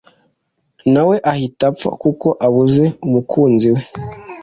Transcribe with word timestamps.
nawe 0.93 1.15
ahita 1.31 1.63
apfa 1.71 1.89
kuko 2.01 2.27
abuze 2.47 2.85
umukunzi 3.05 3.67
we. 3.73 3.81